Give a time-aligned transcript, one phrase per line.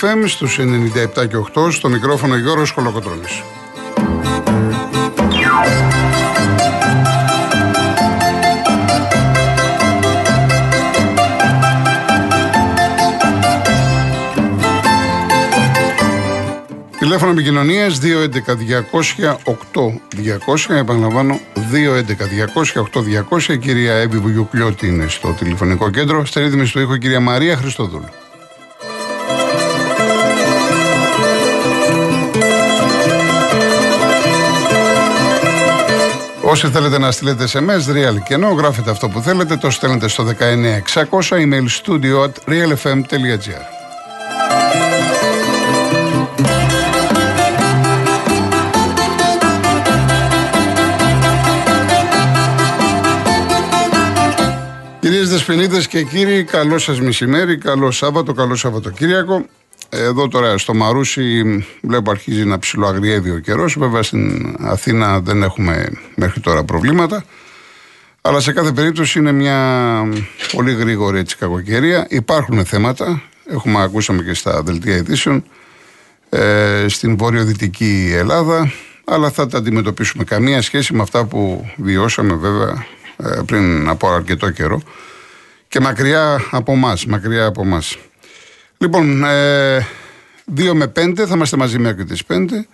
[0.00, 3.42] FM στους 97 και 8 στο μικρόφωνο Γιώργος Κολοκοτρώνης.
[16.98, 20.74] Τηλέφωνο επικοινωνίας 211-200-8200.
[20.74, 23.52] Επαναλαμβάνω, 211-200-8200.
[23.52, 26.24] Η κυρία Εύη Βουγιουκλιώτη είναι στο τηλεφωνικό κέντρο.
[26.24, 28.08] Στη ρύθμιση του ήχου, η κυρία Μαρία Χριστοδούλου.
[36.50, 40.24] Όσοι θέλετε να στείλετε SMS, real και ενώ γράφετε αυτό που θέλετε, το στέλνετε στο
[40.24, 43.62] 19600 email studio at realfm.gr.
[55.00, 59.44] Κυρίες Δεσποινίδες και κύριοι, καλό σας μεσημέρι, καλό Σάββατο, καλό Σαββατοκύριακο.
[59.90, 61.42] Εδώ τώρα στο Μαρούσι
[61.80, 63.78] βλέπω αρχίζει να ψιλοαγριεύει ο καιρός.
[63.78, 67.24] Βέβαια στην Αθήνα δεν έχουμε μέχρι τώρα προβλήματα.
[68.20, 70.02] Αλλά σε κάθε περίπτωση είναι μια
[70.52, 72.06] πολύ γρήγορη έτσι κακοκαιρία.
[72.08, 73.22] Υπάρχουν θέματα.
[73.50, 75.44] Έχουμε ακούσαμε και στα δελτία ειδήσεων
[76.28, 78.72] ε, στην βορειοδυτική Ελλάδα.
[79.04, 80.24] Αλλά θα τα αντιμετωπίσουμε.
[80.24, 84.82] Καμία σχέση με αυτά που βιώσαμε βέβαια ε, πριν από αρκετό καιρό.
[85.68, 86.96] Και μακριά από εμά.
[87.06, 87.96] Μακριά από εμάς.
[88.78, 89.86] Λοιπόν, ε,
[90.56, 92.66] 2 με 5 θα είμαστε μαζί μέχρι τις 5.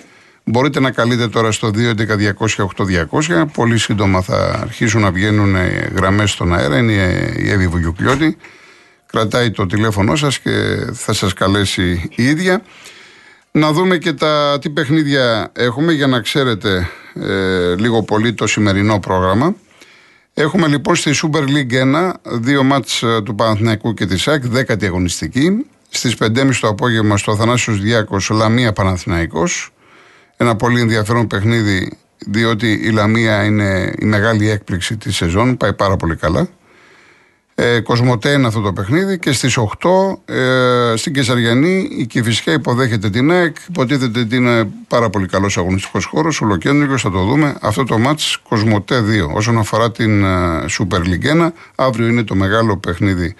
[0.44, 3.44] Μπορείτε να καλείτε τώρα στο 211-200-8200.
[3.52, 5.56] Πολύ σύντομα θα αρχίσουν να βγαίνουν
[5.96, 6.78] γραμμές στον αέρα.
[6.78, 6.92] Είναι
[7.36, 8.36] η Εύη Βουγιουκλιώτη.
[9.06, 10.50] Κρατάει το τηλέφωνό σας και
[10.92, 12.62] θα σας καλέσει η ίδια.
[13.50, 18.98] Να δούμε και τα τι παιχνίδια έχουμε για να ξέρετε ε, λίγο πολύ το σημερινό
[18.98, 19.54] πρόγραμμα.
[20.34, 24.86] Έχουμε λοιπόν στη Super League 1 δύο μάτς ε, του Παναθηναϊκού και της ΑΕΚ, δέκατη
[24.86, 25.66] αγωνιστική.
[25.96, 29.70] Στις 5.30 το απόγευμα στο Αθανάσιος Διάκος Λαμία Παναθηναϊκός.
[30.36, 35.96] Ένα πολύ ενδιαφέρον παιχνίδι, διότι η Λαμία είναι η μεγάλη έκπληξη της σεζόν, πάει πάρα
[35.96, 36.48] πολύ καλά.
[37.54, 43.10] Ε, Κοσμοτέ είναι αυτό το παιχνίδι και στις 8 ε, στην Κεσαριανή η Κηφισιά υποδέχεται
[43.10, 43.56] την ΑΕΚ.
[43.68, 47.56] Υποτίθεται ότι είναι πάρα πολύ καλός αγωνιστικός χώρος, ολοκέντρο, θα το δούμε.
[47.60, 49.00] Αυτό το μάτς Κοσμοτέ
[49.30, 49.34] 2.
[49.34, 53.34] Όσον αφορά την uh, Super League 1, αύριο είναι το μεγάλο παιχνίδι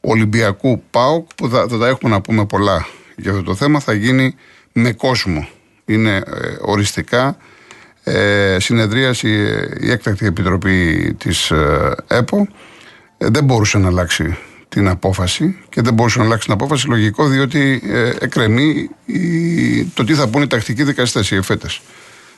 [0.00, 2.86] Ολυμπιακού ΠΑΟΚ που θα, θα τα έχουμε να πούμε πολλά
[3.16, 4.34] για αυτό το θέμα θα γίνει
[4.72, 5.48] με κόσμο.
[5.84, 6.22] Είναι ε,
[6.60, 7.36] οριστικά
[8.04, 9.28] ε, συνεδρίαση
[9.80, 12.48] η έκτακτη επιτροπή της ε, ΕΠΟ
[13.18, 14.36] ε, δεν μπορούσε να αλλάξει
[14.68, 18.90] την απόφαση και δεν μπορούσε να αλλάξει την απόφαση λογικό διότι ε, εκκρεμεί
[19.94, 21.80] το τι θα πούνε οι τακτικοί δικαστές οι εφέτες.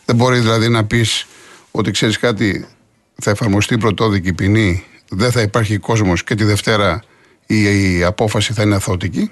[0.04, 1.27] Δεν μπορεί δηλαδή να πεις
[1.71, 2.66] ότι ξέρεις κάτι
[3.15, 7.03] θα εφαρμοστεί πρωτόδικη ποινή δεν θα υπάρχει κόσμος και τη Δευτέρα
[7.50, 9.30] η, απόφαση θα είναι αθωτική.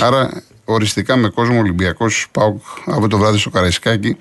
[0.00, 4.16] Άρα οριστικά με κόσμο Ολυμπιακός πάω από το βράδυ στο Καραϊσκάκι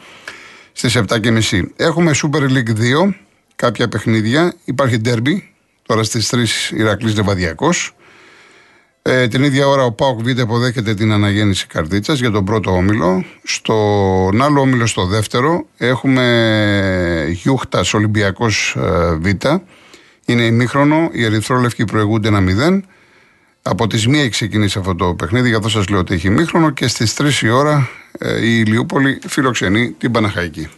[0.72, 1.42] στις 7.30.
[1.76, 3.14] Έχουμε Super League 2,
[3.56, 4.54] κάποια παιχνίδια.
[4.66, 5.42] Υπάρχει Derby,
[5.86, 6.46] τώρα στις 3
[6.78, 7.70] Ηρακλής Λεβαδιακό.
[9.02, 13.26] Ε, την ίδια ώρα ο Πάοκ Β' αποδέχεται την αναγέννηση καρδίτσας για τον πρώτο όμιλο.
[13.44, 19.26] Στον άλλο όμιλο, στο δεύτερο, έχουμε Γιούχτας Ολυμπιακός ε, Β.
[20.26, 22.44] Είναι ημίχρονο, οι Ερυθρόλευκοι προηγούνται ένα
[22.80, 22.82] 0.
[23.68, 26.88] Από τις μία έχει ξεκινήσει αυτό το παιχνίδι, καθώ σας λέω ότι έχει μήχρονο και
[26.88, 30.70] στις 3 η ώρα ε, η Ηλιούπολη φιλοξενεί την Παναχαϊκή.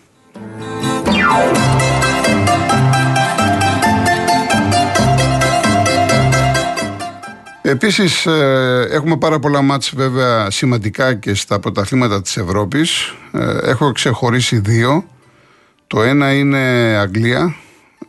[7.62, 13.14] Επίσης ε, έχουμε πάρα πολλά μάτς βέβαια σημαντικά και στα πρωταθλήματα της Ευρώπης.
[13.32, 15.06] Ε, έχω ξεχωρίσει δύο.
[15.88, 16.58] Το ένα είναι
[17.00, 17.56] Αγγλία,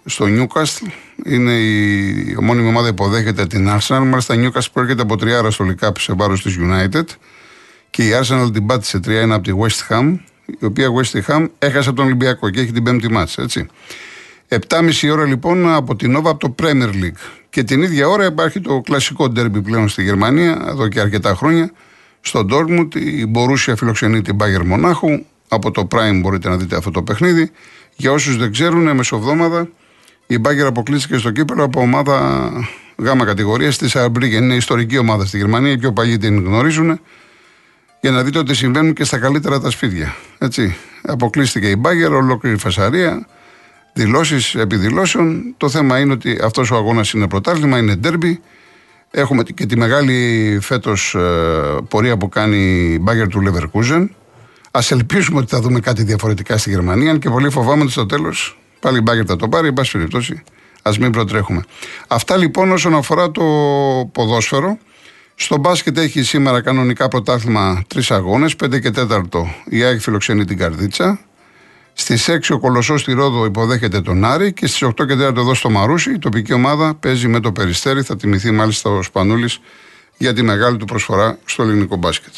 [0.08, 0.84] στο Νιούκαστλ.
[1.24, 4.02] Είναι η ομόνιμη ομάδα υποδέχεται την Arsenal.
[4.04, 7.04] Μάλιστα η Newcastle προέρχεται από τριάρα στο League σε βάρος της United.
[7.90, 10.16] Και η Arsenal την πάτησε 3-1 από τη West Ham.
[10.60, 13.66] Η οποία West Ham έχασε τον Ολυμπιακό και έχει την πέμπτη μάτσα, έτσι.
[14.48, 17.18] 7,5 ώρα λοιπόν από την Nova από το Premier League.
[17.50, 21.70] Και την ίδια ώρα υπάρχει το κλασικό ντέρμπι πλέον στη Γερμανία, εδώ και αρκετά χρόνια.
[22.20, 25.08] Στο Dortmund η Μπορούσια φιλοξενεί την Bayern Μονάχου.
[25.48, 27.50] Από το Prime μπορείτε να δείτε αυτό το παιχνίδι.
[27.96, 29.68] Για όσους δεν ξέρουν, μεσοβδόμαδα
[30.30, 32.50] η Μπάγκερ αποκλείστηκε στο κύπελο από ομάδα
[32.96, 34.42] γάμα κατηγορίας της Σαρμπρίγκεν.
[34.42, 37.00] Είναι ιστορική ομάδα στη Γερμανία, οι πιο παλιοί την γνωρίζουν.
[38.00, 40.14] Για να δείτε ότι συμβαίνουν και στα καλύτερα τα σπίτια.
[40.38, 40.76] Έτσι.
[41.02, 43.26] Αποκλείστηκε η Μπάγκερ, ολόκληρη φασαρία,
[43.94, 45.54] δηλώσεις επιδηλώσεων.
[45.56, 48.40] Το θέμα είναι ότι αυτός ο αγώνας είναι πρωτάθλημα, είναι ντέρμπι.
[49.10, 51.20] Έχουμε και τη μεγάλη φέτος ε,
[51.88, 52.56] πορεία που κάνει
[52.92, 54.14] η Μπάγκερ του Λεβερκούζεν.
[54.70, 58.58] Α ελπίσουμε ότι θα δούμε κάτι διαφορετικά στη Γερμανία, και πολύ φοβάμαι ότι στο τέλος
[58.80, 60.42] Πάλι η Μπάγκερ θα το πάρει, εν πάση περιπτώσει.
[60.82, 61.62] Α μην προτρέχουμε.
[62.08, 63.44] Αυτά λοιπόν όσον αφορά το
[64.12, 64.78] ποδόσφαιρο.
[65.34, 69.22] Στο μπάσκετ έχει σήμερα κανονικά πρωτάθλημα τρεις αγώνες, 5 και 4
[69.64, 71.20] η ΑΕΚ φιλοξενεί την Καρδίτσα.
[71.92, 75.54] Στις 6 ο Κολοσσός στη Ρόδο υποδέχεται τον Άρη και στις 8 και 4 εδώ
[75.54, 78.02] στο Μαρούσι η τοπική ομάδα παίζει με το Περιστέρι.
[78.02, 79.60] Θα τιμηθεί μάλιστα ο Σπανούλης
[80.16, 82.34] για τη μεγάλη του προσφορά στο ελληνικό μπάσκετ.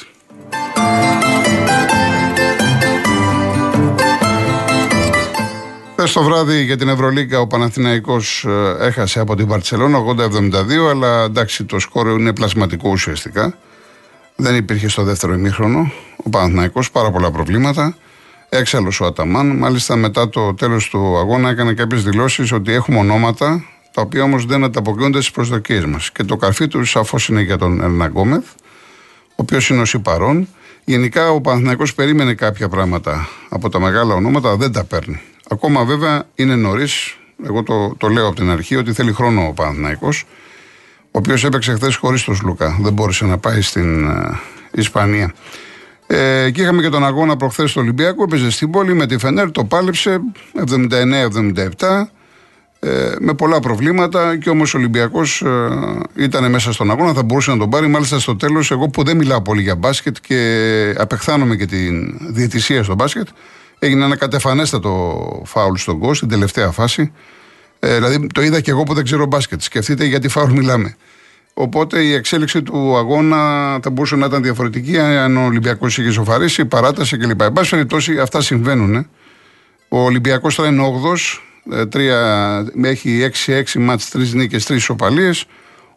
[6.01, 11.23] Χθες το βράδυ για την Ευρωλίγκα ο Παναθηναϊκός ε, έχασε από την Βαρκελόνη 80-72, αλλά
[11.23, 13.55] εντάξει το σκόρ είναι πλασματικό ουσιαστικά.
[14.37, 17.97] Δεν υπήρχε στο δεύτερο ημίχρονο ο Παναθηναϊκός, πάρα πολλά προβλήματα.
[18.49, 19.47] Έξαλλος ο Αταμάν.
[19.47, 24.47] Μάλιστα μετά το τέλος του αγώνα έκανε κάποιες δηλώσεις ότι έχουμε ονόματα τα οποία όμως
[24.47, 26.11] δεν ανταποκρίνονται στις προσδοκίες μας.
[26.11, 28.45] Και το καρφί του σαφώς είναι για τον Ερναγκόμεθ,
[29.29, 30.49] ο οποίος είναι ο παρόν.
[30.85, 35.21] Γενικά ο Παναθηναϊκός περίμενε κάποια πράγματα από τα μεγάλα ονόματα, δεν τα παίρνει.
[35.53, 37.19] Ακόμα βέβαια είναι νωρίς.
[37.47, 40.25] Εγώ το, το λέω από την αρχή ότι θέλει χρόνο ο Παναθηναϊκός
[41.13, 42.79] ο οποίος έπαιξε χθες χωρίς τον Σλούκα.
[42.81, 44.35] Δεν μπόρεσε να πάει στην uh,
[44.73, 45.33] Ισπανία.
[46.07, 48.23] Ε, και είχαμε και τον αγώνα προχθές στο Ολυμπιακό.
[48.23, 50.21] Έπαιζε στην πόλη με τη Φενέρ, το πάλεψε
[51.79, 52.07] 79-77.
[52.81, 55.69] Ε, με πολλά προβλήματα και όμως ο Ολυμπιακός ε,
[56.17, 57.87] ήταν μέσα στον αγώνα, θα μπορούσε να τον πάρει.
[57.87, 62.83] Μάλιστα στο τέλος, εγώ που δεν μιλάω πολύ για μπάσκετ και απεχθάνομαι και την διαιτησία
[62.83, 63.29] στο μπάσκετ,
[63.83, 67.13] έγινε ένα κατεφανέστατο φάουλ στον Κος στην τελευταία φάση.
[67.79, 69.63] Ε, δηλαδή το είδα και εγώ που δεν ξέρω μπάσκετ.
[69.63, 70.97] Σκεφτείτε γιατί φάουλ μιλάμε.
[71.55, 73.39] Οπότε η εξέλιξη του αγώνα
[73.83, 77.41] θα μπορούσε να ήταν διαφορετική αν ο Ολυμπιακός είχε σοφαρίσει, παράταση κλπ.
[77.41, 79.09] Εν πάση περιπτώσει, αυτά συμβαίνουν.
[79.89, 82.01] Ο Ολυμπιακός τώρα είναι 8
[82.83, 85.45] ε, έχει 6-6 μάτς, 3 νίκες, 3 ισοπαλίες.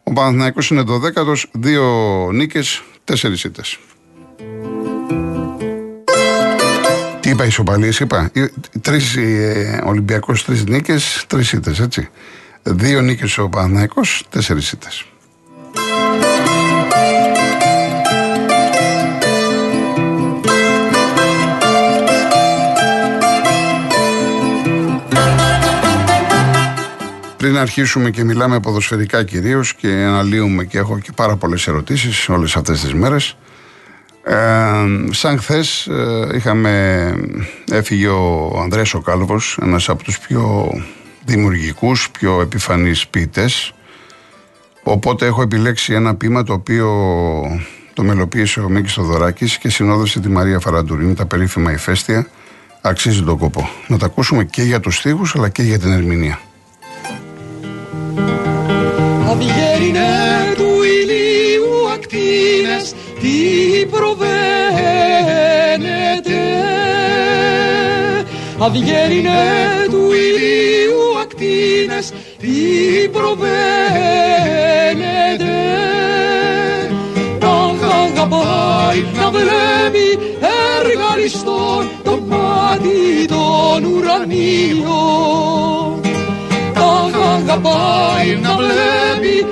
[0.03, 3.79] Ο Παναθηναϊκός είναι 12ος, 2 νίκες, 4 ήττες.
[7.33, 8.31] Τι είπα, ισοπαλίες είπα.
[8.81, 12.09] Τρεις, ε, Ολυμπιακός, 3 νίκες, 3 ήττες, έτσι.
[12.63, 15.05] 2 νίκες ο Παναθηναϊκός, 4 ήττες.
[27.37, 32.55] Πριν αρχίσουμε και μιλάμε ποδοσφαιρικά κυρίως και αναλύουμε και έχω και πάρα πολλές ερωτήσεις όλες
[32.55, 33.37] αυτές τις μέρες.
[34.23, 34.33] Ε,
[35.11, 37.13] σαν χθες ε, είχαμε,
[37.71, 40.71] έφυγε ο Ανδρέας ο Κάλβος, ένας από τους πιο
[41.25, 43.73] δημιουργικούς, πιο επιφανείς ποιητές.
[44.83, 46.89] Οπότε έχω επιλέξει ένα ποίημα το οποίο
[47.93, 52.27] το μελοποίησε ο Μίκης Θοδωράκης και συνόδευσε τη Μαρία Φαραντουρίνη, τα περίφημα ηφαίστεια.
[52.81, 53.69] Αξίζει τον κόπο.
[53.87, 56.39] Να τα ακούσουμε και για τους στίχους αλλά και για την ερμηνεία.
[63.23, 64.21] Τι προβαίνετε
[68.59, 69.31] Αυγέρινε
[69.89, 72.11] του ηλίου ακτίνες.
[72.39, 73.47] Τι προβαίνετε
[77.39, 80.19] Να αγαπάει να βλέπει
[80.81, 85.33] εργαριστόν το μάτι των ουρανίων.
[87.35, 89.45] Αγαπάει να βλέπει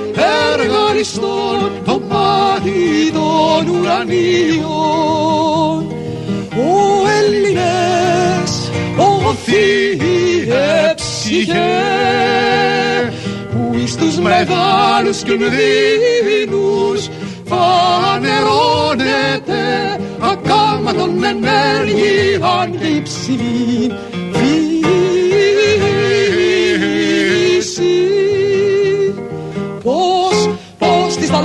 [0.52, 1.70] εργαριστών
[2.62, 4.60] το μάτι των ουρανίων.
[6.56, 6.70] Ο
[7.22, 11.82] Έλληνες, ο θύε ψυχέ,
[13.50, 17.08] που εις τους μεγάλους κινδύνους
[17.44, 18.80] φανερώνεται
[20.20, 23.92] ακάματον ενέργειαν και υψηλή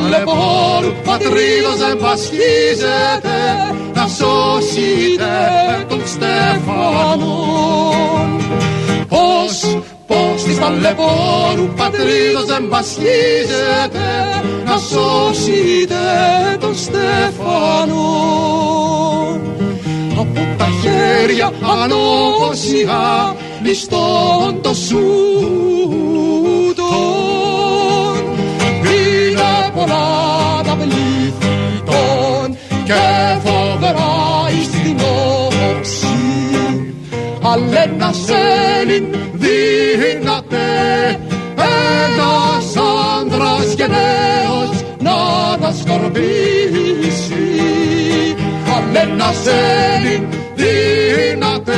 [0.09, 3.37] ταλαιπώρου πατρίδος εμβασχίζεται
[3.93, 5.35] να σώσετε
[5.87, 7.47] τον Στέφανον.
[9.07, 14.07] Πώς, πώς της ταλαιπώρου πατρίδος εμβασχίζεται
[14.65, 16.05] να σώσετε
[16.59, 17.97] τον Στέφανον.
[20.19, 21.51] Από τα χέρια
[21.83, 26.07] ανώσια ληστών το σούτο
[29.87, 31.81] πολλά τα πλήθη
[32.83, 32.93] και
[33.43, 34.15] φοβερά
[34.59, 34.97] εις την
[35.45, 36.07] όψη
[37.41, 38.19] αλλά ένας
[38.79, 40.65] Έλλην δυνατέ
[41.57, 42.75] ένας
[43.19, 47.45] άντρας γενναίος να τα σκορπίσει.
[48.77, 49.37] Αλλά ένας
[49.95, 51.71] Έλλην δυνατέ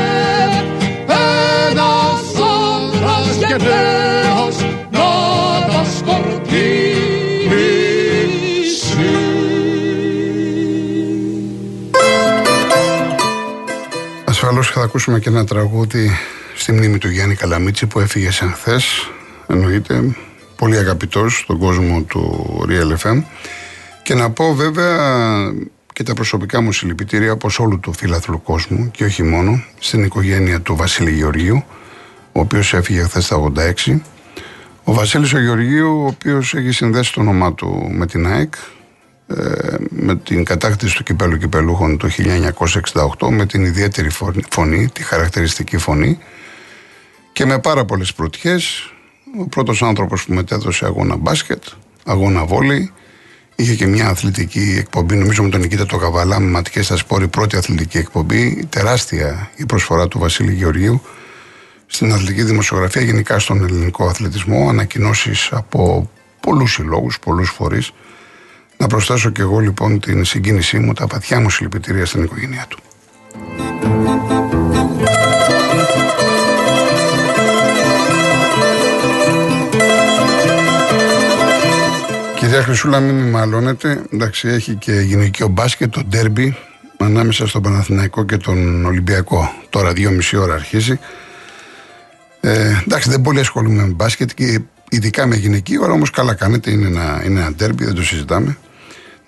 [1.70, 4.09] ένας άντρας γενναίος
[14.50, 16.12] ασφαλώς θα ακούσουμε και ένα τραγούδι
[16.56, 19.12] στη μνήμη του Γιάννη Καλαμίτση που έφυγε σαν χθες.
[19.48, 20.16] Εννοείται,
[20.56, 23.24] πολύ αγαπητός στον κόσμο του Real FM.
[24.04, 24.98] Και να πω βέβαια
[25.94, 30.62] και τα προσωπικά μου συλληπιτήρια όπως όλου του φίλαθλου κόσμου και όχι μόνο στην οικογένεια
[30.62, 31.64] του Βασίλη Γεωργίου
[32.32, 33.52] ο οποίος έφυγε χθες στα
[33.88, 34.00] 86
[34.84, 38.79] ο Βασίλης ο Γεωργίου ο οποίος έχει συνδέσει το όνομά του με την ΑΕΚ ε,
[39.90, 42.10] με την κατάκτηση του κυπέλου κυπελούχων το
[43.20, 44.10] 1968 με την ιδιαίτερη
[44.50, 46.18] φωνή, τη χαρακτηριστική φωνή
[47.34, 48.94] και με πάρα πολλές πρωτιές
[49.40, 51.64] ο πρώτος άνθρωπος που μετέδωσε αγώνα μπάσκετ,
[52.06, 52.92] αγώνα βόλεϊ
[53.60, 57.28] Είχε και μια αθλητική εκπομπή, νομίζω με τον Νικήτα το Καβαλά, με ματικέ στα σπόρη,
[57.28, 58.66] πρώτη αθλητική εκπομπή.
[58.70, 61.02] Τεράστια η προσφορά του Βασίλη Γεωργίου
[61.86, 64.70] στην αθλητική δημοσιογραφία, γενικά στον ελληνικό αθλητισμό.
[64.70, 66.10] Ανακοινώσεις από
[66.40, 67.92] πολλούς συλλόγους, πολλούς φορείς.
[68.82, 72.80] Να προσθέσω και εγώ λοιπόν την συγκίνησή μου, τα βαθιά μου συλληπιτήρια στην οικογένειά του.
[82.36, 84.04] Κυρία Χρυσούλα, μην με μαλώνετε.
[84.14, 86.58] Εντάξει, έχει και γυναικείο μπάσκετ, το ντέρμπι
[86.98, 89.54] ανάμεσα στον Παναθηναϊκό και τον Ολυμπιακό.
[89.70, 91.00] Τώρα, δύο μισή ώρα αρχίζει.
[92.42, 94.60] Ε, εντάξει, δεν πολύ ασχολούμαι με μπάσκετ και
[94.90, 96.72] ειδικά με γυναικείο, αλλά όμως καλά κάνετε.
[96.72, 98.58] Είναι ένα, είναι ένα ντέρμπι, δεν το συζητάμε.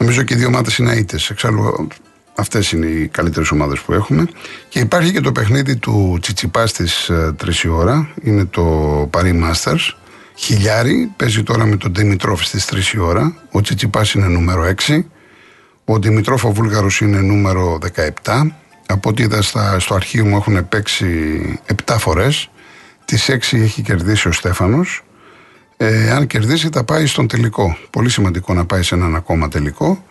[0.01, 1.29] Νομίζω και οι δύο ομάδες είναι αίτες.
[1.29, 1.87] Εξάλλου,
[2.35, 4.27] αυτές είναι οι καλύτερες ομάδες που έχουμε.
[4.69, 8.09] Και υπάρχει και το παιχνίδι του Τσιτσιπάς στις 3 η ώρα.
[8.23, 9.93] Είναι το Paris Masters.
[10.35, 13.35] Χιλιάρη παίζει τώρα με τον Δημητρόφ στις 3 η ώρα.
[13.51, 15.05] Ο Τσιτσιπάς είναι νούμερο 6.
[15.85, 17.77] Ο Δημητρόφ ο Βούλγαρος είναι νούμερο
[18.23, 18.55] 17.
[18.85, 19.41] Από ό,τι είδα
[19.79, 21.05] στο αρχείο μου έχουν παίξει
[21.85, 22.49] 7 φορές.
[23.05, 25.03] Τις 6 έχει κερδίσει ο Στέφανος.
[25.83, 27.77] Ε, αν κερδίσει θα πάει στον τελικό.
[27.89, 30.03] Πολύ σημαντικό να πάει σε έναν ακόμα τελικό.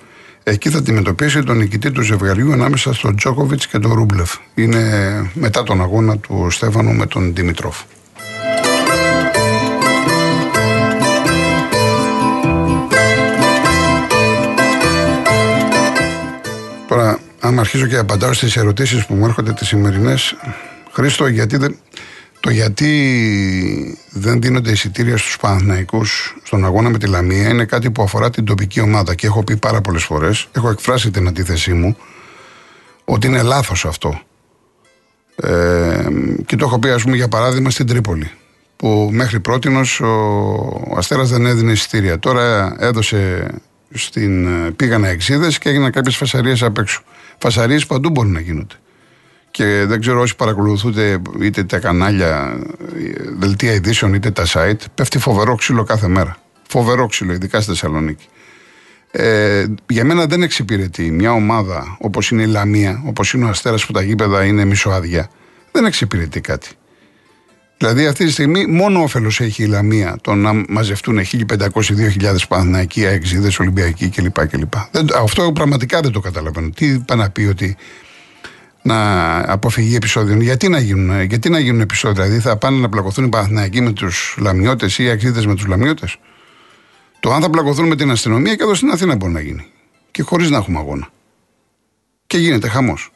[0.42, 4.36] Εκεί θα αντιμετωπίσει τον νικητή του ζευγαριού ανάμεσα στον Τζόκοβιτς και τον Ρούμπλεφ.
[4.54, 7.76] Είναι μετά τον αγώνα του Στέφανου με τον Δημητρόφ.
[16.88, 20.36] Τώρα, αν αρχίζω και απαντάω στις ερωτήσεις που μου έρχονται τις σημερινές,
[20.92, 21.76] Χρήστο, γιατί δεν,
[22.40, 28.02] το γιατί δεν δίνονται εισιτήρια στους Παναθηναϊκούς στον αγώνα με τη Λαμία είναι κάτι που
[28.02, 31.96] αφορά την τοπική ομάδα και έχω πει πάρα πολλές φορές, έχω εκφράσει την αντίθεσή μου,
[33.04, 34.20] ότι είναι λάθος αυτό.
[35.36, 36.06] Ε,
[36.46, 38.30] και το έχω πει, ας πούμε, για παράδειγμα στην Τρίπολη.
[38.76, 40.06] Που μέχρι πρώτη ο,
[40.88, 42.18] ο Αστέρας δεν έδινε εισιτήρια.
[42.18, 43.50] Τώρα έδωσε
[43.94, 47.02] στην, ε, πήγανε εξίδε και έγιναν κάποιες φασαρίες απ' έξω.
[47.38, 48.74] Φασαρίες παντού μπορεί να γίνονται.
[49.50, 52.58] Και δεν ξέρω όσοι παρακολουθούνται είτε τα κανάλια,
[53.38, 56.36] δελτία ειδήσεων είτε τα site, πέφτει φοβερό ξύλο κάθε μέρα.
[56.68, 58.26] Φοβερό ξύλο, ειδικά στη Θεσσαλονίκη.
[59.10, 63.86] Ε, για μένα δεν εξυπηρετεί μια ομάδα όπως είναι η Λαμία, όπως είναι ο Αστέρας
[63.86, 65.30] που τα γήπεδα είναι μισοάδια.
[65.72, 66.68] Δεν εξυπηρετεί κάτι.
[67.76, 73.58] Δηλαδή αυτή τη στιγμή μόνο όφελος έχει η Λαμία το να μαζευτούν 1.500-2.000 Παναθηναϊκοί, Αεξίδες,
[73.58, 74.46] Ολυμπιακοί κλπ.
[74.46, 74.72] κλπ.
[74.90, 76.70] Δεν, αυτό πραγματικά δεν το καταλαβαίνω.
[76.70, 77.76] Τι πάει να πει ότι
[78.82, 80.40] να αποφυγεί επεισόδιων.
[80.40, 83.92] Γιατί να γίνουν, γιατί να γίνουν επεισόδια, δηλαδή θα πάνε να πλακωθούν οι Παναθηναϊκοί με
[83.92, 86.16] τους Λαμιώτες ή οι Αεξίδε με τους Λαμιώτες;
[87.20, 89.66] Το αν θα πλακωθούν με την αστυνομία και εδώ στην Αθήνα μπορεί να γίνει.
[90.10, 91.08] Και χωρίς να έχουμε αγώνα.
[92.26, 93.10] Και γίνεται χαμός.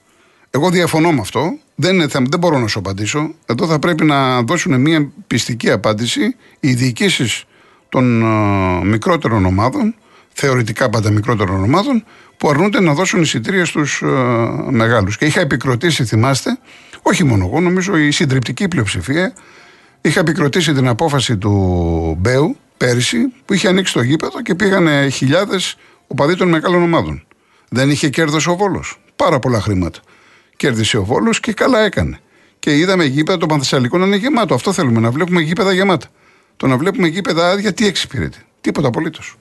[0.50, 1.58] Εγώ διαφωνώ με αυτό.
[1.74, 3.34] Δεν, είναι θέμα, δεν μπορώ να σου απαντήσω.
[3.46, 7.44] Εδώ θα πρέπει να δώσουν μια πιστική απάντηση οι διοικήσεις
[7.88, 9.94] των uh, μικρότερων ομάδων,
[10.34, 12.04] θεωρητικά πάντα μικρότερων ομάδων,
[12.36, 15.16] που αρνούνται να δώσουν εισιτήρια στους uh, μεγάλους.
[15.16, 16.58] Και είχα επικροτήσει, θυμάστε,
[17.02, 19.34] όχι μόνο εγώ, νομίζω η συντριπτική πλειοψηφία,
[20.00, 25.76] είχα επικροτήσει την απόφαση του Μπέου πέρυσι, που είχε ανοίξει το γήπεδο και πήγανε χιλιάδες
[26.06, 27.26] οπαδοί των μεγάλων ομάδων.
[27.68, 29.00] Δεν είχε κέρδος ο Βόλος.
[29.16, 30.00] Πάρα πολλά χρήματα.
[30.56, 32.18] Κέρδισε ο Βόλος και καλά έκανε.
[32.58, 34.54] Και είδαμε γήπεδα των Πανθεσσαλικών να είναι γεμάτο.
[34.54, 36.06] Αυτό θέλουμε, να βλέπουμε γήπεδα γεμάτα.
[36.56, 39.36] Το να βλέπουμε γήπεδα άδεια, τι εξυπηρετεί; Τίποτα απολύτως.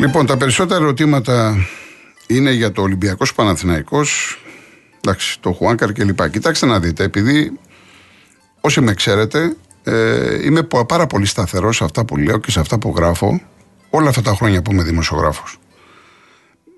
[0.00, 1.56] Λοιπόν, τα περισσότερα ερωτήματα
[2.26, 4.38] είναι για το Ολυμπιακός Παναθηναϊκός,
[5.00, 6.30] εντάξει, το Χουάνκαρ κλπ.
[6.30, 7.58] Κοιτάξτε να δείτε, επειδή
[8.60, 12.78] όσοι με ξέρετε, ε, είμαι πάρα πολύ σταθερός σε αυτά που λέω και σε αυτά
[12.78, 13.40] που γράφω
[13.90, 14.82] όλα αυτά τα χρόνια που είμαι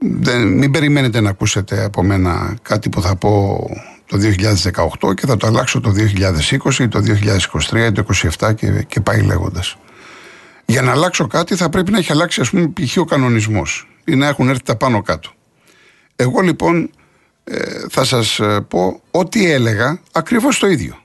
[0.03, 0.49] δημοσιογράφο.
[0.49, 3.59] μην περιμένετε να ακούσετε από μένα κάτι που θα πω
[4.07, 4.19] το
[5.01, 5.93] 2018 και θα το αλλάξω το
[6.79, 7.03] 2020, το
[7.71, 8.05] 2023, το
[8.39, 9.77] 2027 και, και πάει λέγοντας.
[10.67, 12.97] Για να αλλάξω κάτι θα πρέπει να έχει αλλάξει ας πούμε π.χ.
[12.97, 15.31] ο κανονισμός ή να έχουν έρθει τα πάνω κάτω.
[16.17, 16.91] Εγώ λοιπόν
[17.45, 17.57] ε,
[17.91, 20.97] θα σας ε, πω ό,τι έλεγα ακριβώς το ίδιο.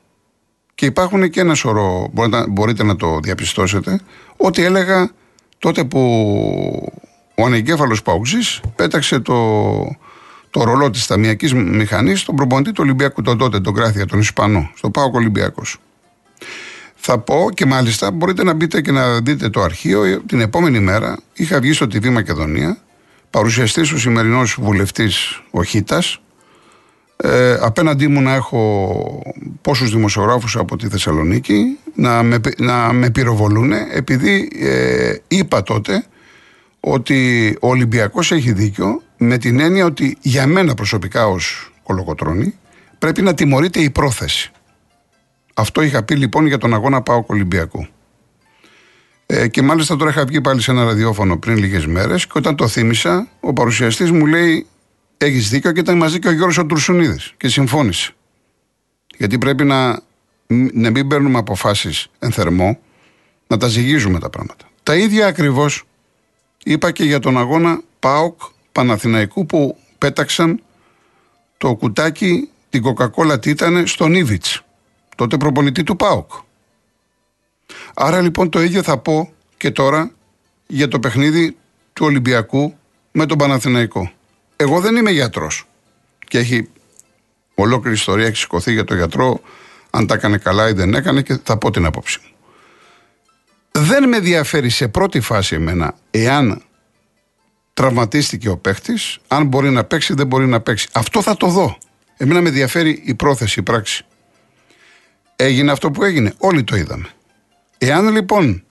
[0.76, 2.12] Και υπάρχουν και ένα σωρό,
[2.50, 4.00] μπορείτε, να το διαπιστώσετε,
[4.38, 5.12] ότι έλεγα
[5.58, 7.04] τότε που
[7.40, 9.36] ο ανεγκέφαλος Παουξής πέταξε το,
[10.50, 14.72] το ρολό της ταμιακής μηχανής στον προπονητή του Ολυμπιακού, τον τότε, τον Κράθια, τον Ισπανό,
[14.76, 15.78] στο Πάο Ολυμπιακός.
[16.96, 20.22] Θα πω και μάλιστα μπορείτε να μπείτε και να δείτε το αρχείο.
[20.26, 22.78] Την επόμενη μέρα είχα βγει στο TV Μακεδονία,
[23.30, 26.22] παρουσιαστής ο σημερινός βουλευτής ο Χίτας.
[27.18, 29.22] Ε, απέναντί μου να έχω
[29.62, 36.06] πόσους δημοσιογράφους από τη Θεσσαλονίκη να με, να με πυροβολούν επειδή ε, είπα τότε
[36.92, 42.54] ότι ο Ολυμπιακός έχει δίκιο με την έννοια ότι για μένα προσωπικά ως κολοκοτρώνη
[43.00, 44.52] πρέπει να τιμωρείται η πρόθεση.
[45.54, 47.88] Αυτό είχα πει λοιπόν για τον αγώνα Πάο Ολυμπιακού.
[49.26, 52.56] Ε, και μάλιστα τώρα είχα βγει πάλι σε ένα ραδιόφωνο πριν λίγες μέρες και όταν
[52.56, 54.68] το θύμισα, ο παρουσιαστής μου λέει:
[55.18, 58.12] Έχεις δίκιο και ήταν μαζί και ο Γιώργος Τουρσουνίδη και συμφώνησε.
[59.18, 60.00] Γιατί πρέπει να,
[60.74, 62.80] να μην παίρνουμε αποφάσεις εν θερμό,
[63.48, 64.66] να τα ζυγίζουμε τα πράγματα.
[64.84, 65.87] Τα ίδια ακριβώς
[66.64, 70.62] είπα και για τον αγώνα ΠΑΟΚ Παναθηναϊκού που πέταξαν
[71.58, 74.62] το κουτάκι την Coca-Cola τι ήταν στον Ήβιτς,
[75.16, 76.32] τότε προπονητή του ΠΑΟΚ.
[77.94, 80.12] Άρα λοιπόν το ίδιο θα πω και τώρα
[80.68, 81.58] για το παιχνίδι
[81.94, 82.78] του Ολυμπιακού
[83.12, 84.12] με τον Παναθηναϊκό.
[84.56, 85.68] Εγώ δεν είμαι γιατρός
[86.28, 86.70] και έχει
[87.56, 89.42] ολόκληρη ιστορία έχει σηκωθεί για τον γιατρό
[89.90, 92.37] αν τα έκανε καλά ή δεν έκανε και θα πω την άποψη μου.
[93.80, 96.62] Δεν με ενδιαφέρει σε πρώτη φάση εμένα εάν
[97.74, 100.88] τραυματίστηκε ο παίχτης, αν μπορεί να παίξει, δεν μπορεί να παίξει.
[100.92, 101.78] Αυτό θα το δω.
[102.18, 104.06] Εμένα με ενδιαφέρει η πρόθεση, η πράξη.
[105.36, 106.34] Έγινε αυτό που έγινε.
[106.38, 107.10] Όλοι το είδαμε.
[107.78, 108.64] Εάν λοιπόν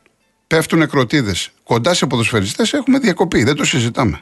[0.47, 3.45] πέφτουν εκροτίδε κοντά σε ποδοσφαιριστές, έχουμε διακοπή.
[3.45, 4.21] Δεν το συζητάμε.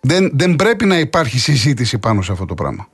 [0.00, 2.88] Δεν, δεν πρέπει να υπάρχει συζήτηση πάνω σε αυτό το πράγμα.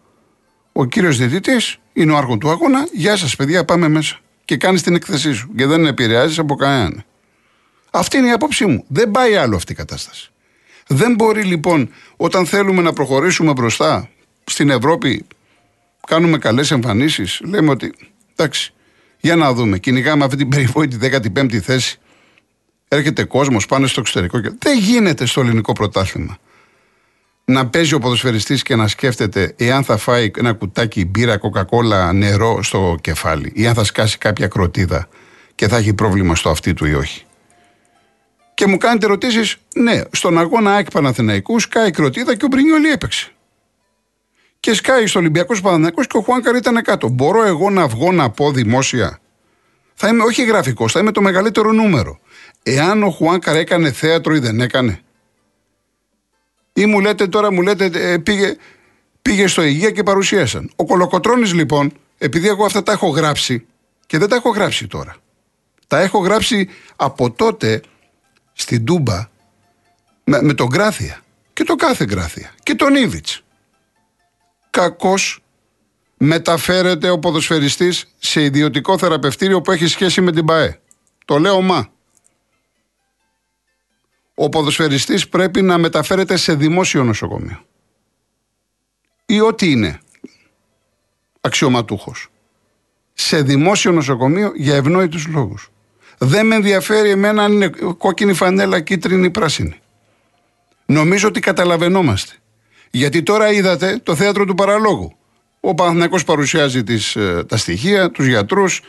[0.73, 2.88] Ο κύριος διαιτητής είναι ο άρχον του αγώνα.
[2.92, 4.18] Γεια σας, παιδιά, πάμε μέσα.
[4.44, 5.50] Και κάνει την εκθεσή σου.
[5.57, 7.04] Και δεν επηρεάζεις από κανέναν.
[7.90, 8.85] Αυτή είναι η άποψή μου.
[8.88, 10.30] Δεν πάει άλλο αυτή η κατάσταση.
[10.87, 14.09] Δεν μπορεί λοιπόν όταν θέλουμε να προχωρήσουμε μπροστά
[14.44, 15.26] στην Ευρώπη,
[16.07, 17.94] κάνουμε καλές εμφανίσεις, λέμε ότι
[18.37, 18.72] εντάξει,
[19.20, 19.78] για να δούμε.
[19.78, 21.98] Κυνηγάμε αυτή την περιβόητη 15η θέση.
[22.88, 24.40] Έρχεται κόσμος, πάνε στο εξωτερικό.
[24.40, 24.50] Και...
[24.59, 26.38] Δεν γίνεται στο ελληνικό πρωτάθλημα.
[27.44, 32.62] Να παίζει ο ποδοσφαιριστής και να σκέφτεται εάν θα φάει ένα κουτάκι μπύρα, κοκακόλα, νερό
[32.62, 35.09] στο κεφάλι ή αν θα σκάσει κάποια κροτίδα
[35.54, 37.24] και θα έχει πρόβλημα στο αυτί του ή όχι.
[38.54, 43.28] Και μου κάνετε ερωτήσεις, ναι, στον αγώνα Άκη Παναθηναϊκούς σκάει κροτίδα και ο Μπρινιόλι έπαιξε.
[44.61, 47.09] Και σκάει στο Ολυμπιακός Παναθηναϊκός και ο Χουάνκαρ ήταν κάτω.
[47.09, 49.18] Μπορώ εγώ να βγω να πω δημόσια;
[49.94, 52.18] Θα είμαι όχι γραφικός, θα είμαι το μεγαλύτερο νούμερο.
[52.62, 55.00] Εάν ο Χουάνκαρ έκανε θέατρο ή δεν έκανε;
[56.76, 58.56] Ή μου λέτε τώρα, μου λέτε, ε, πήγε,
[59.22, 60.70] πήγε στο υγεία και παρουσίασαν.
[60.76, 63.66] Ο Κολοκοτρόνης λοιπόν, επειδή εγώ αυτά τα έχω γράψει
[64.06, 65.16] και δεν τα έχω γράψει τώρα.
[65.87, 67.82] Τα έχω γράψει από τότε
[68.52, 69.28] στην Τούμπα
[70.24, 71.20] με, με τον Γκράθια
[71.52, 73.42] και τον κάθε Γκράθια και τον Ήβιτς.
[74.70, 75.42] Κακός
[76.16, 80.80] μεταφέρεται ο ποδοσφαιριστής σε ιδιωτικό θεραπευτήριο που έχει σχέση με την ΠαΕ.
[81.24, 81.92] Το λέω μα.
[84.35, 87.64] Ο ποδοσφαιριστής πρέπει να μεταφέρεται σε δημόσιο νοσοκομείο.
[89.27, 90.01] Ή ό,τι είναι
[91.40, 92.29] αξιωματούχος.
[93.12, 95.70] Σε δημόσιο νοσοκομείο για ευνόητους λόγους.
[96.18, 97.68] Δεν με ενδιαφέρει εμένα αν είναι
[97.99, 99.81] κόκκινη φανέλα, κίτρινη ή πράσινη.
[100.87, 102.33] Νομίζω ότι καταλαβαίνόμαστε.
[102.90, 105.16] Γιατί τώρα είδατε το θέατρο του παραλόγου.
[105.61, 108.83] Ο Παναθηναϊκός παρουσιάζει τις, ε, τα στοιχεία, τους γιατρούς,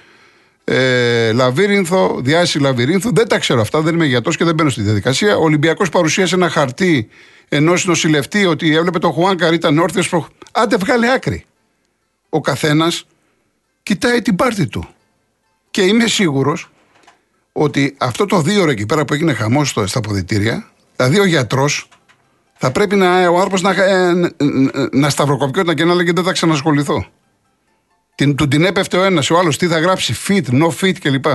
[0.68, 3.10] ε, Λαβύρινθο, διάση Λαβύρινθο.
[3.14, 5.38] Δεν τα ξέρω αυτά, δεν είμαι γιατρός και δεν μπαίνω στη διαδικασία.
[5.38, 7.10] Ο Ολυμπιακός παρουσίασε ένα χαρτί
[7.50, 10.10] ενός νοσηλευτή ότι έβλεπε το Χουάνκαρ ήταν όρθιος.
[10.10, 10.28] Προ...
[10.52, 11.46] Άντε, βγάλε άκρη.
[12.30, 13.06] Ο καθένας
[13.84, 14.88] κοιτάει την πάρτη του.
[15.72, 16.70] Και είμαι σίγουρος
[17.52, 21.90] ότι αυτό το δύο ώρα εκεί πέρα που έγινε χαμός στα αποδητήρια, δηλαδή ο γιατρός
[22.58, 24.14] θα πρέπει να, ο άνθρωπος να, ε,
[24.92, 27.06] να σταυροκοπιόταν και να λέγεται δεν θα ξανασχοληθώ.
[28.16, 31.26] Την, του την έπεφτε ο ένας, ο άλλος τι θα γράψει, fit, no fit κλπ.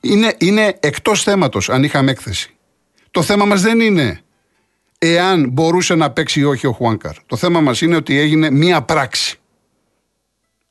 [0.00, 2.56] Είναι, είναι εκτός θέματος αν είχαμε έκθεση.
[3.10, 4.20] Το θέμα μας δεν είναι
[4.98, 7.14] εάν μπορούσε να παίξει ή όχι ο Χουάνκαρ.
[7.26, 9.38] Το θέμα μας είναι ότι έγινε μία πράξη.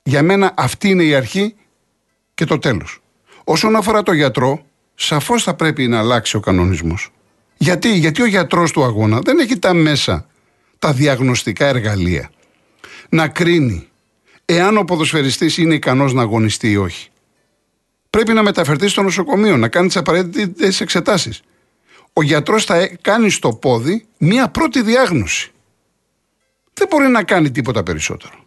[0.04, 1.56] Για μένα αυτή είναι η αρχή
[2.34, 3.00] και το τέλος.
[3.44, 7.10] Όσον αφορά το γιατρό, σαφώς θα πρέπει να αλλάξει ο κανονισμός.
[7.58, 10.28] Γιατί; Γιατί ο γιατρός του αγώνα δεν έχει τα μέσα,
[10.80, 12.30] τα διαγνωστικά εργαλεία
[13.10, 13.88] να κρίνει
[14.46, 17.10] εάν ο ποδοσφαιριστής είναι ικανός να αγωνιστεί ή όχι.
[18.10, 21.42] Πρέπει να μεταφερθεί στο νοσοκομείο, να κάνει τις απαραίτητες εξετάσεις.
[22.14, 25.52] Ο γιατρός θα κάνει στο πόδι μία πρώτη διάγνωση.
[26.74, 28.46] Δεν μπορεί να κάνει τίποτα περισσότερο.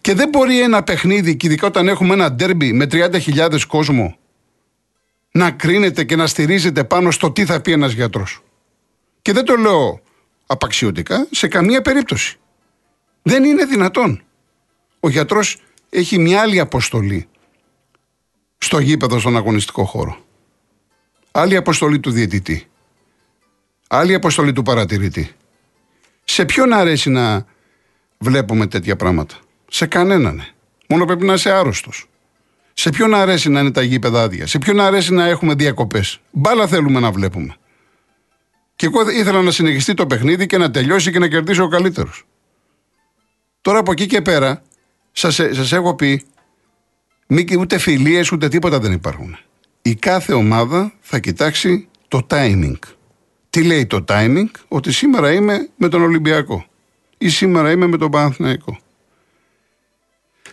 [0.00, 4.16] Και δεν μπορεί ένα παιχνίδι, και ειδικά όταν έχουμε ένα ντέρμπι με 30.000 κόσμο,
[5.32, 8.42] να κρίνεται και να στηρίζεται πάνω στο τι θα πει ένας γιατρός.
[9.22, 10.00] Και δεν το λέω
[10.46, 12.38] απαξιωτικά σε καμία περίπτωση.
[13.22, 14.22] Δεν είναι δυνατόν.
[15.00, 17.28] Ο γιατρός έχει μια άλλη αποστολή
[18.58, 20.24] στο γήπεδο, στον αγωνιστικό χώρο.
[21.30, 22.66] Άλλη αποστολή του διαιτητή.
[23.88, 25.32] Άλλη αποστολή του παρατηρητή.
[26.24, 27.46] Σε ποιον αρέσει να
[28.18, 29.34] βλέπουμε τέτοια πράγματα;
[29.68, 30.44] Σε κανέναν.
[30.88, 32.06] Μόνο πρέπει να είσαι άρρωστος.
[32.72, 36.66] Σε ποιον αρέσει να είναι τα γήπεδα άδεια; Σε ποιον αρέσει να έχουμε διακοπές; Μπάλα
[36.66, 37.56] θέλουμε να βλέπουμε.
[38.76, 42.24] Και εγώ ήθελα να συνεχιστεί το παιχνίδι και να τελειώσει και να κερδίσει ο καλύτερος.
[43.62, 44.62] Τώρα από εκεί και πέρα,
[45.12, 46.24] σας έχω πει,
[47.26, 49.38] μη, ούτε φιλίες ούτε τίποτα δεν υπάρχουν.
[49.82, 52.78] Η κάθε ομάδα θα κοιτάξει το timing.
[53.50, 56.66] Τι λέει το timing, ότι σήμερα είμαι με τον Ολυμπιακό
[57.18, 58.78] ή σήμερα είμαι με τον Παναθηναϊκό.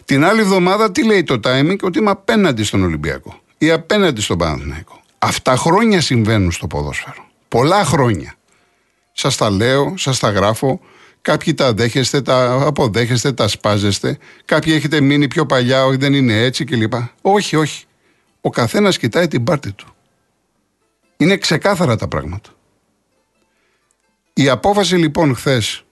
[0.06, 4.38] Την άλλη εβδομάδα τι λέει το timing, ότι είμαι απέναντι στον Ολυμπιακό ή απέναντι στον
[4.38, 5.02] Παναθηναϊκό.
[5.20, 7.28] Αυτά χρόνια συμβαίνουν στο ποδόσφαιρο.
[7.48, 8.34] Πολλά χρόνια.
[9.12, 10.82] Σας τα λέω, σας τα γράφω.
[11.30, 14.18] Κάποιοι τα δέχεστε, τα αποδέχεστε, τα σπάζεστε.
[14.46, 16.94] Κάποιοι έχετε μείνει πιο παλιά, όχι δεν είναι έτσι κλπ.
[17.22, 17.86] Όχι, όχι.
[18.42, 19.88] Ο καθένας κοιτάει την πάρτη του.
[21.18, 22.50] Είναι ξεκάθαρα τα πράγματα.
[24.34, 25.84] Η απόφαση λοιπόν χθες,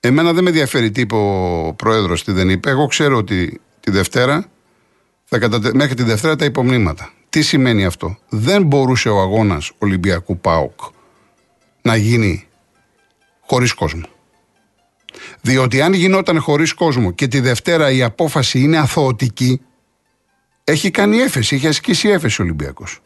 [0.00, 2.70] εμένα δεν με ενδιαφέρει τι είπε ο πρόεδρος, τι δεν είπε.
[2.70, 4.44] Εγώ ξέρω ότι τη Δευτέρα,
[5.24, 5.70] θα κατατε...
[5.74, 7.12] μέχρι τη Δευτέρα τα υπομνήματα.
[7.28, 10.80] Τι σημαίνει αυτό; Δεν μπορούσε ο αγώνας Ολυμπιακού ΠΑΟΚ
[11.82, 12.46] να γίνει
[13.40, 14.14] χωρίς κόσμο.
[15.46, 19.60] Διότι αν γινόταν χωρίς κόσμο και τη Δευτέρα η απόφαση είναι αθωωτική,
[20.64, 23.00] έχει κάνει έφεση, έχει ασκήσει έφεση ο Ολυμπιακός.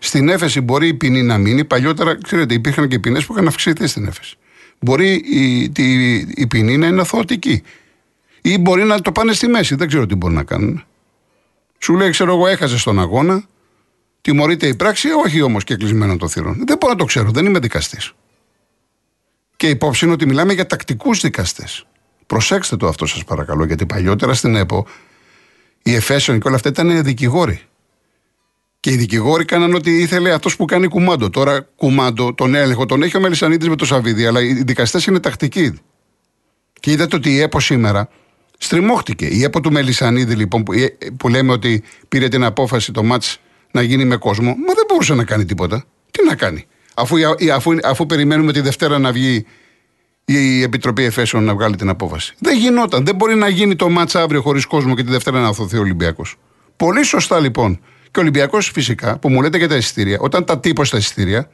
[0.00, 1.64] Στην έφεση μπορεί η ποινή να μείνει.
[1.64, 4.36] Παλιότερα, ξέρετε, υπήρχαν και ποινές που είχαν αυξηθεί στην έφεση.
[4.80, 7.62] Μπορεί η, η, η ποινή να είναι αθωωτική.
[8.40, 9.74] Ή μπορεί να το πάνε στη μέση.
[9.74, 10.84] Δεν ξέρω τι μπορεί να κάνουν.
[11.78, 13.44] Σου λέει, ξέρω εγώ, έχασε στον αγώνα.
[14.20, 16.62] Τιμωρείται η πράξη, όχι όμως και κλεισμένο το θηρόν.
[16.66, 18.12] Δεν μπορώ να το ξέρω, δεν είμαι δικαστής.
[19.60, 21.86] Και υπόψη είναι ότι μιλάμε για τακτικούς δικαστές.
[22.26, 24.86] Προσέξτε το αυτό, σας παρακαλώ, γιατί παλιότερα στην ΕΠΟ
[25.82, 27.60] η Εφέσεων και όλα αυτά ήταν δικηγόροι.
[28.80, 31.30] Και οι δικηγόροι κάναν ό,τι ήθελε αυτός που κάνει κουμάντο.
[31.30, 35.20] Τώρα κουμάντο, τον έλεγχο, τον έχει ο Μελισανίδη με το Σαββίδι, αλλά οι δικαστές είναι
[35.20, 35.78] τακτικοί.
[36.80, 38.08] Και είδατε ότι η ΕΠΟ σήμερα
[38.58, 39.26] στριμώχτηκε.
[39.26, 40.72] Η ΕΠΟ του Μελισανίδη, λοιπόν, που,
[41.16, 45.14] που λέμε ότι πήρε την απόφαση το μάτς να γίνει με κόσμο, μα δεν μπορούσε
[45.14, 45.84] να κάνει τίποτα.
[46.10, 46.66] Τι να κάνει.
[46.94, 47.16] Αφού,
[47.54, 49.46] αφού, αφού περιμένουμε τη Δευτέρα να βγει
[50.24, 52.34] η Επιτροπή Εφέσεων να βγάλει την απόφαση.
[52.38, 53.04] Δεν γινόταν.
[53.04, 55.80] Δεν μπορεί να γίνει το μάτσα αύριο χωρίς κόσμο και τη Δευτέρα να αθωθεί ο
[55.80, 56.36] Ολυμπιακός.
[56.76, 57.80] Πολύ σωστά λοιπόν.
[58.10, 61.50] Και ο Ολυμπιακός φυσικά, που μου λέτε για τα εισιτήρια, όταν τα τύπω στα εισιτήρια,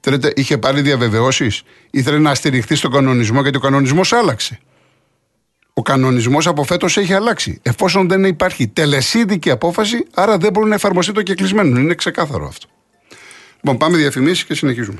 [0.00, 4.58] θέλετε, είχε πάρει διαβεβαιώσεις, ήθελε να στηριχθεί στον κανονισμό γιατί ο κανονισμός άλλαξε.
[5.72, 7.60] Ο κανονισμός από φέτος έχει αλλάξει.
[7.62, 11.80] Εφόσον δεν υπάρχει τελεσίδικη απόφαση, άρα δεν μπορεί να εφαρμοστεί το κεκλεισμένο.
[11.80, 12.68] Είναι ξεκάθαρο αυτό.
[13.60, 14.98] Λοιπόν, πάμε διαφημίσεις και συνεχίζουμε.